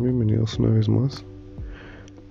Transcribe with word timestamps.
Bienvenidos 0.00 0.58
una 0.58 0.70
vez 0.70 0.88
más 0.88 1.24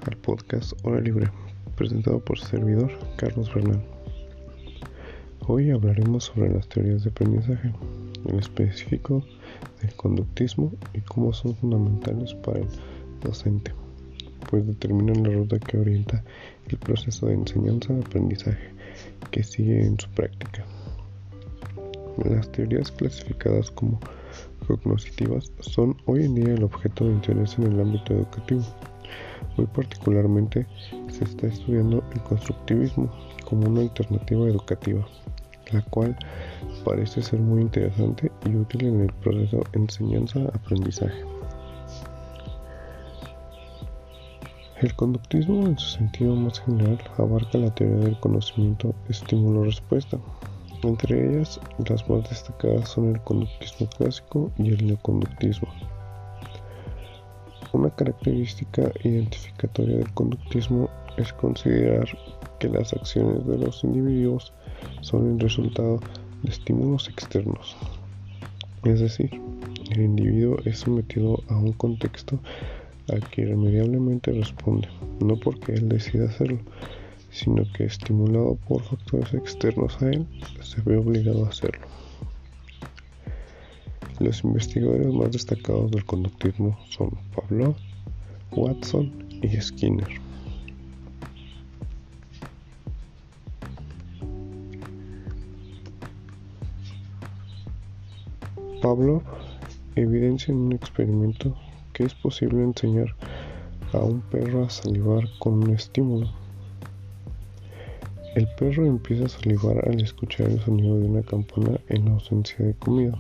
al 0.06 0.18
podcast 0.18 0.74
Hora 0.84 1.00
Libre, 1.00 1.32
presentado 1.78 2.20
por 2.20 2.38
su 2.38 2.46
servidor 2.46 2.92
Carlos 3.16 3.52
Bernal. 3.54 3.82
Hoy 5.48 5.72
hablaremos 5.72 6.26
sobre 6.26 6.54
las 6.54 6.68
teorías 6.68 7.04
de 7.04 7.10
aprendizaje, 7.10 7.72
en 8.26 8.38
específico 8.38 9.24
del 9.82 9.94
conductismo 9.96 10.74
y 10.94 11.00
cómo 11.00 11.32
son 11.32 11.56
fundamentales 11.56 12.34
para 12.36 12.60
el 12.60 12.68
docente, 13.22 13.74
pues 14.50 14.68
determinan 14.68 15.24
la 15.24 15.30
ruta 15.30 15.58
que 15.58 15.78
orienta 15.78 16.22
el 16.68 16.78
proceso 16.78 17.28
de 17.28 17.36
enseñanza-aprendizaje 17.36 18.72
que 19.32 19.42
sigue 19.42 19.86
en 19.86 19.98
su 20.00 20.10
práctica. 20.10 20.66
Las 22.24 22.52
teorías 22.52 22.92
clasificadas 22.92 23.72
como 23.72 24.00
cognitivas 24.66 25.52
son 25.60 25.96
hoy 26.06 26.26
en 26.26 26.36
día 26.36 26.54
el 26.54 26.64
objeto 26.64 27.06
de 27.06 27.12
interés 27.12 27.58
en 27.58 27.72
el 27.72 27.80
ámbito 27.80 28.14
educativo. 28.14 28.64
Muy 29.58 29.68
particularmente 29.68 30.66
se 31.10 31.24
está 31.24 31.48
estudiando 31.48 32.04
el 32.14 32.22
constructivismo 32.24 33.10
como 33.46 33.68
una 33.68 33.82
alternativa 33.82 34.48
educativa, 34.48 35.06
la 35.72 35.82
cual 35.84 36.18
parece 36.84 37.22
ser 37.22 37.40
muy 37.40 37.62
interesante 37.62 38.32
y 38.46 38.56
útil 38.56 38.86
en 38.86 39.02
el 39.02 39.14
proceso 39.14 39.64
enseñanza-aprendizaje. 39.74 41.24
El 44.82 44.94
conductismo 44.96 45.66
en 45.68 45.78
su 45.78 45.88
sentido 45.98 46.36
más 46.36 46.60
general 46.60 47.00
abarca 47.18 47.58
la 47.58 47.74
teoría 47.74 48.06
del 48.06 48.20
conocimiento 48.20 48.94
estímulo-respuesta, 49.08 50.18
entre 50.90 51.30
ellas, 51.30 51.60
las 51.88 52.08
más 52.10 52.30
destacadas 52.30 52.90
son 52.90 53.10
el 53.10 53.22
conductismo 53.22 53.88
clásico 53.98 54.52
y 54.58 54.74
el 54.74 54.88
neoconductismo. 54.88 55.68
Una 57.72 57.90
característica 57.90 58.92
identificatoria 59.04 59.98
del 59.98 60.14
conductismo 60.14 60.90
es 61.18 61.34
considerar 61.34 62.08
que 62.60 62.70
las 62.70 62.94
acciones 62.94 63.46
de 63.48 63.58
los 63.58 63.84
individuos 63.84 64.54
son 65.02 65.34
el 65.34 65.40
resultado 65.40 66.00
de 66.44 66.52
estímulos 66.52 67.10
externos. 67.10 67.76
Es 68.84 69.00
decir, 69.00 69.42
el 69.92 70.02
individuo 70.02 70.58
es 70.66 70.80
sometido 70.80 71.42
a 71.50 71.56
un 71.56 71.74
contexto 71.74 72.40
al 73.10 73.22
que 73.30 73.42
irremediablemente 73.42 74.32
responde, 74.32 74.88
no 75.20 75.36
porque 75.38 75.74
él 75.74 75.90
decida 75.90 76.26
hacerlo, 76.26 76.60
sino 77.34 77.64
que 77.74 77.86
estimulado 77.86 78.56
por 78.68 78.84
factores 78.84 79.34
externos 79.34 80.00
a 80.02 80.10
él, 80.10 80.28
se 80.62 80.82
ve 80.82 80.98
obligado 80.98 81.46
a 81.46 81.50
hacerlo. 81.50 81.88
Los 84.20 84.44
investigadores 84.44 85.12
más 85.12 85.32
destacados 85.32 85.90
del 85.92 86.06
conductismo 86.06 86.78
son 86.90 87.10
Pavlov, 87.36 87.76
Watson 88.52 89.12
y 89.42 89.50
Skinner. 89.60 90.08
Pavlov 98.82 99.24
evidencia 99.96 100.52
en 100.52 100.60
un 100.60 100.74
experimento 100.74 101.58
que 101.94 102.04
es 102.04 102.14
posible 102.14 102.64
enseñar 102.64 103.16
a 103.92 103.98
un 104.00 104.22
perro 104.22 104.66
a 104.66 104.70
salivar 104.70 105.24
con 105.40 105.64
un 105.64 105.72
estímulo 105.72 106.43
el 108.36 108.48
perro 108.48 108.86
empieza 108.86 109.26
a 109.26 109.30
salivar 109.30 109.88
al 109.88 110.02
escuchar 110.02 110.50
el 110.50 110.60
sonido 110.60 110.98
de 110.98 111.06
una 111.06 111.22
campana 111.22 111.80
en 111.90 112.08
ausencia 112.08 112.66
de 112.66 112.74
comida, 112.74 113.14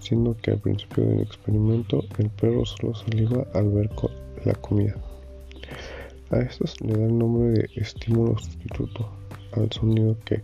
siendo 0.00 0.36
que 0.38 0.50
al 0.50 0.58
principio 0.58 1.04
del 1.04 1.20
experimento 1.20 2.04
el 2.18 2.28
perro 2.30 2.66
solo 2.66 2.94
saliva 2.94 3.46
al 3.54 3.70
ver 3.70 3.90
la 4.44 4.54
comida. 4.54 4.96
A 6.30 6.40
estos 6.40 6.80
le 6.80 6.94
da 6.94 7.04
el 7.04 7.16
nombre 7.16 7.50
de 7.50 7.70
estímulo 7.76 8.36
sustituto 8.38 9.08
al 9.52 9.70
sonido 9.70 10.16
que 10.24 10.42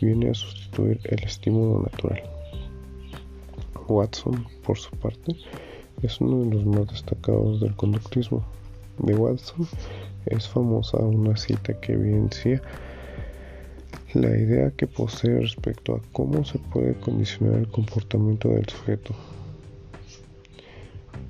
viene 0.00 0.30
a 0.30 0.34
sustituir 0.34 0.98
el 1.04 1.24
estímulo 1.24 1.82
natural. 1.82 2.22
Watson, 3.86 4.46
por 4.64 4.78
su 4.78 4.90
parte, 4.96 5.36
es 6.02 6.20
uno 6.20 6.44
de 6.44 6.54
los 6.54 6.64
más 6.64 6.86
destacados 6.86 7.60
del 7.60 7.74
conductismo. 7.76 8.44
De 8.98 9.14
Watson 9.14 9.66
es 10.26 10.48
famosa 10.48 10.98
una 10.98 11.36
cita 11.36 11.78
que 11.80 11.92
evidencia 11.92 12.62
la 14.14 14.36
idea 14.36 14.70
que 14.70 14.86
posee 14.86 15.40
respecto 15.40 15.96
a 15.96 16.00
cómo 16.12 16.44
se 16.44 16.58
puede 16.58 16.94
condicionar 16.94 17.58
el 17.58 17.68
comportamiento 17.68 18.48
del 18.48 18.68
sujeto. 18.68 19.14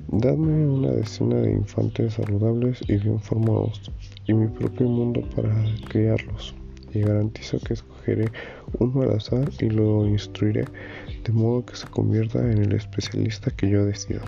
Dadme 0.08 0.66
una 0.66 0.90
decena 0.90 1.36
de 1.36 1.52
infantes 1.52 2.14
saludables 2.14 2.82
y 2.86 2.96
bien 2.98 3.18
formados 3.20 3.90
y 4.26 4.34
mi 4.34 4.48
propio 4.48 4.86
mundo 4.86 5.22
para 5.34 5.50
criarlos 5.88 6.54
y 6.92 7.00
garantizo 7.00 7.58
que 7.60 7.72
escogeré 7.72 8.30
uno 8.78 9.02
al 9.02 9.16
azar 9.16 9.50
y 9.60 9.70
lo 9.70 10.06
instruiré 10.06 10.64
de 11.24 11.32
modo 11.32 11.64
que 11.64 11.76
se 11.76 11.86
convierta 11.88 12.38
en 12.38 12.58
el 12.58 12.72
especialista 12.72 13.50
que 13.50 13.70
yo 13.70 13.86
decida. 13.86 14.20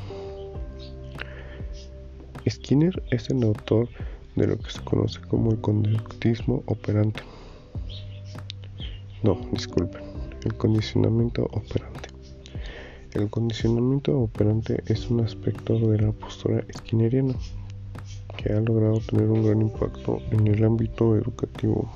Skinner 2.49 3.03
es 3.11 3.28
el 3.28 3.43
autor 3.43 3.88
de 4.34 4.47
lo 4.47 4.59
que 4.59 4.71
se 4.71 4.81
conoce 4.81 5.21
como 5.28 5.50
el 5.50 5.61
conductismo 5.61 6.62
operante 6.67 7.23
no, 9.22 9.38
disculpen. 9.53 10.03
El 10.44 10.54
condicionamiento 10.56 11.44
operante. 11.44 12.10
El 13.15 13.31
condicionamiento 13.31 14.19
operante 14.19 14.82
es 14.87 15.10
un 15.10 15.21
aspecto 15.21 15.78
de 15.78 15.99
la 15.99 16.12
postura 16.12 16.62
skinneriana 16.77 17.34
que 18.37 18.53
ha 18.53 18.60
logrado 18.60 19.00
tener 19.00 19.28
un 19.28 19.43
gran 19.43 19.62
impacto 19.62 20.19
en 20.31 20.47
el 20.47 20.62
ámbito 20.62 21.16
educativo. 21.16 21.91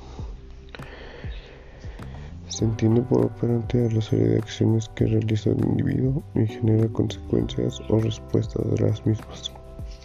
Se 2.48 2.64
entiende 2.64 3.02
por 3.02 3.26
operante 3.26 3.86
a 3.86 3.90
la 3.90 4.00
serie 4.00 4.28
de 4.28 4.38
acciones 4.38 4.88
que 4.94 5.06
realiza 5.06 5.50
el 5.50 5.60
individuo 5.60 6.22
y 6.34 6.46
genera 6.46 6.88
consecuencias 6.88 7.80
o 7.90 8.00
respuestas 8.00 8.68
de 8.70 8.86
las 8.86 9.04
mismas, 9.04 9.52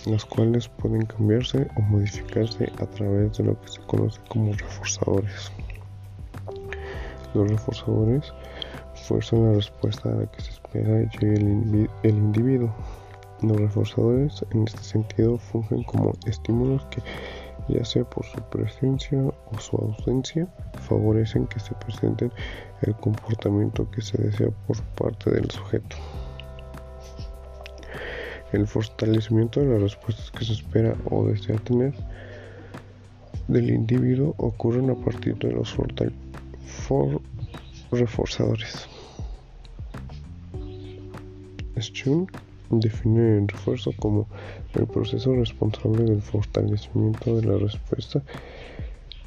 las 0.05 0.25
cuales 0.25 0.67
pueden 0.67 1.05
cambiarse 1.05 1.67
o 1.77 1.81
modificarse 1.81 2.71
a 2.79 2.85
través 2.87 3.37
de 3.37 3.45
lo 3.45 3.61
que 3.61 3.69
se 3.69 3.81
conoce 3.87 4.19
como 4.27 4.51
reforzadores. 4.51 5.51
Los 7.35 7.51
reforzadores 7.51 8.33
fuerzan 8.93 9.43
la 9.43 9.55
respuesta 9.55 10.07
a 10.07 10.13
la 10.13 10.25
que 10.25 10.41
se 10.41 10.51
espera 10.51 11.01
el, 11.19 11.89
individuo. 12.03 12.73
Los 13.41 13.57
reforzadores 13.57 14.45
en 14.51 14.63
este 14.63 14.81
sentido 14.81 15.37
fungen 15.37 15.83
como 15.83 16.13
estímulos 16.25 16.85
que, 16.85 17.01
ya 17.67 17.83
sea 17.83 18.05
por 18.05 18.25
su 18.25 18.39
presencia 18.43 19.21
o 19.21 19.59
su 19.59 19.75
ausencia, 19.75 20.47
favorecen 20.87 21.45
que 21.47 21.59
se 21.59 21.73
presente 21.75 22.31
el 22.83 22.95
comportamiento 22.95 23.91
que 23.91 24.01
se 24.01 24.17
desea 24.17 24.47
por 24.65 24.81
parte 24.95 25.29
del 25.31 25.51
sujeto. 25.51 25.97
El 28.53 28.65
fortalecimiento 28.65 29.59
de 29.59 29.73
las 29.73 29.81
respuestas 29.81 30.31
que 30.31 30.45
se 30.45 30.53
espera 30.53 30.95
o 31.11 31.25
desea 31.25 31.57
tener 31.57 31.93
del 33.49 33.69
individuo 33.71 34.33
ocurren 34.37 34.89
a 34.89 34.95
partir 34.95 35.35
de 35.35 35.51
los 35.51 35.69
fortalecimientos 36.75 37.35
reforzadores. 37.91 38.87
Schun 41.79 42.27
define 42.69 43.37
el 43.37 43.47
refuerzo 43.47 43.91
como 43.99 44.27
el 44.73 44.87
proceso 44.87 45.35
responsable 45.35 46.03
del 46.03 46.21
fortalecimiento 46.21 47.35
de 47.35 47.47
la 47.47 47.57
respuesta, 47.57 48.21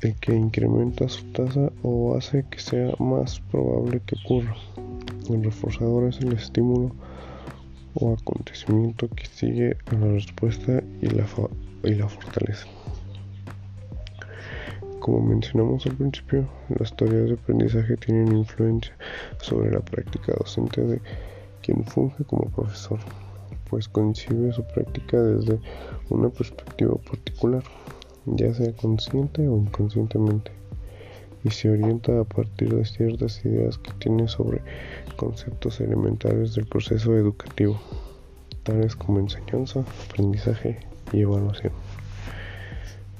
el 0.01 0.15
que 0.17 0.35
incrementa 0.35 1.09
su 1.09 1.25
tasa 1.33 1.71
o 1.83 2.17
hace 2.17 2.45
que 2.51 2.59
sea 2.59 2.95
más 2.99 3.41
probable 3.51 4.01
que 4.07 4.17
ocurra. 4.25 4.57
El 5.29 5.45
reforzador 5.45 6.09
es 6.09 6.21
el 6.21 6.33
estímulo 6.33 6.95
o 7.95 8.15
acontecimiento 8.15 9.09
que 9.09 9.27
sigue 9.27 9.77
a 9.91 9.95
la 9.95 10.13
respuesta 10.13 10.83
y 11.03 11.07
la, 11.07 11.27
y 11.85 11.95
la 11.95 12.09
fortalece. 12.09 12.67
Como 15.01 15.21
mencionamos 15.21 15.87
al 15.87 15.95
principio, 15.95 16.49
las 16.69 16.95
teorías 16.97 17.29
de 17.29 17.35
aprendizaje 17.35 17.97
tienen 17.97 18.37
influencia 18.37 18.97
sobre 19.41 19.71
la 19.71 19.81
práctica 19.81 20.35
docente 20.37 20.83
de 20.83 21.01
quien 21.63 21.85
funge 21.85 22.25
como 22.25 22.51
profesor, 22.51 22.99
pues 23.71 23.89
concibe 23.89 24.53
su 24.53 24.65
práctica 24.65 25.23
desde 25.23 25.61
una 26.11 26.29
perspectiva 26.31 26.97
particular, 26.97 27.63
ya 28.27 28.53
sea 28.53 28.73
consciente 28.73 29.47
o 29.49 29.57
inconscientemente, 29.57 30.51
y 31.45 31.51
se 31.51 31.71
orienta 31.71 32.21
a 32.21 32.25
partir 32.25 32.75
de 32.75 32.85
ciertas 32.85 33.45
ideas 33.45 33.79
que 33.79 33.93
tiene 34.01 34.27
sobre 34.27 34.63
conceptos 35.17 35.81
elementales 35.81 36.55
del 36.55 36.67
proceso 36.67 37.17
educativo, 37.17 37.79
tales 38.65 38.97
como 38.97 39.21
enseñanza, 39.21 39.85
aprendizaje 40.09 40.81
y 41.13 41.21
evaluación. 41.21 41.73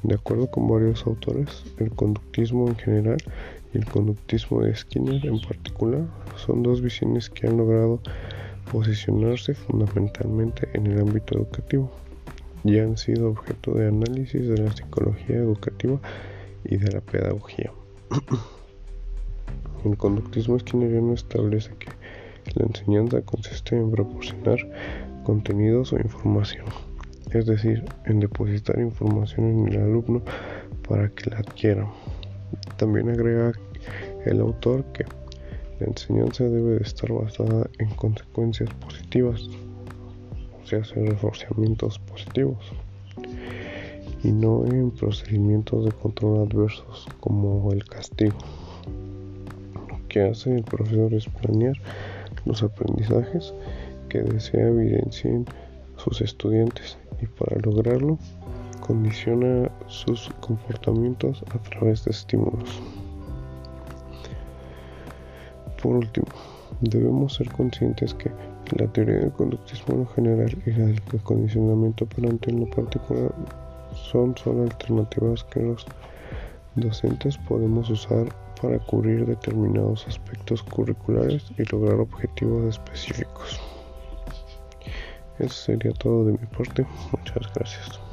De 0.03 0.15
acuerdo 0.15 0.49
con 0.51 0.69
varios 0.69 1.07
autores, 1.07 1.65
el 1.79 1.91
conductismo 1.91 2.69
en 2.69 2.77
general 2.77 3.19
y 3.75 3.79
el 3.79 3.85
conductismo 3.85 4.63
de 4.63 4.75
Skinner 4.75 5.27
en 5.27 5.41
particular 5.41 6.07
son 6.37 6.63
dos 6.63 6.81
visiones 6.81 7.29
que 7.29 7.49
han 7.49 7.57
logrado 7.57 8.01
posicionarse 8.71 9.55
fundamentalmente 9.55 10.69
en 10.75 10.87
el 10.87 11.01
ámbito 11.01 11.37
educativo, 11.37 11.91
ya 12.65 12.83
han 12.83 12.97
sido 12.97 13.31
objeto 13.31 13.75
de 13.75 13.89
análisis 13.89 14.47
de 14.49 14.59
la 14.59 14.73
psicología 14.73 15.37
educativa 15.37 16.01
y 16.65 16.77
de 16.77 16.93
la 16.93 17.01
pedagogía. 17.01 17.73
El 19.85 19.97
conductismo 19.97 20.57
esquineriano 20.57 21.15
establece 21.15 21.71
que 21.79 21.89
la 22.55 22.67
enseñanza 22.67 23.23
consiste 23.23 23.77
en 23.77 23.91
proporcionar 23.91 24.59
contenidos 25.25 25.93
o 25.93 25.99
información, 25.99 26.67
es 27.33 27.47
decir, 27.47 27.85
en 28.07 28.21
depositar 28.21 28.79
información 28.79 29.47
en 29.47 29.69
el 29.69 29.83
alumno 29.83 30.23
para 30.89 31.09
que 31.11 31.31
la 31.31 31.39
adquiera. 31.39 31.87
También 32.77 33.11
agrega 33.11 33.53
el 34.25 34.41
autor 34.41 34.85
que 34.93 35.05
la 35.81 35.87
enseñanza 35.87 36.45
debe 36.45 36.77
de 36.77 36.83
estar 36.83 37.13
basada 37.13 37.69
en 37.79 37.89
consecuencias 37.91 38.71
positivas, 38.75 39.49
o 40.63 40.67
sea, 40.67 40.83
en 40.97 41.07
reforzamientos 41.07 41.99
positivos, 41.99 42.73
y 44.25 44.33
no 44.33 44.65
en 44.67 44.91
procedimientos 44.91 45.85
de 45.85 45.93
control 45.93 46.49
adversos 46.49 47.07
como 47.21 47.71
el 47.73 47.85
castigo. 47.85 48.39
Lo 49.89 50.09
que 50.09 50.23
hace 50.23 50.55
el 50.55 50.65
profesor 50.65 51.13
es 51.15 51.29
planear 51.29 51.77
los 52.45 52.63
aprendizajes 52.63 53.53
que 54.09 54.23
desea 54.23 54.69
evidencien 54.69 55.45
sus 55.97 56.23
estudiantes 56.23 56.97
y 57.21 57.27
para 57.27 57.61
lograrlo 57.61 58.19
condiciona 58.81 59.71
sus 59.87 60.31
comportamientos 60.41 61.45
a 61.55 61.59
través 61.59 62.05
de 62.05 62.11
estímulos. 62.11 62.81
Por 65.83 65.97
último, 65.97 66.27
debemos 66.81 67.35
ser 67.35 67.51
conscientes 67.53 68.15
que 68.15 68.31
la 68.77 68.87
teoría 68.89 69.21
del 69.21 69.33
conductismo 69.33 69.95
en 69.95 70.07
general 70.09 70.63
y 70.67 70.71
la 70.73 70.87
del 70.87 71.03
condicionamiento 71.03 72.05
operante 72.05 72.51
en 72.51 72.61
lo 72.61 72.71
particular 72.71 73.33
son 73.95 74.37
solo 74.37 74.63
alternativas 74.65 75.45
que 75.45 75.61
los 75.61 75.87
docentes 76.75 77.37
podemos 77.39 77.91
usar 77.91 78.27
para 78.61 78.79
cubrir 78.79 79.27
determinados 79.27 80.07
aspectos 80.07 80.63
curriculares 80.63 81.45
y 81.59 81.65
lograr 81.65 82.01
objetivos 82.01 82.75
específicos. 82.75 83.61
Eso 85.39 85.55
sería 85.63 85.93
todo 85.95 86.25
de 86.27 86.33
mi 86.33 86.47
parte. 86.47 86.87
Muchas 87.11 87.51
gracias. 87.55 88.08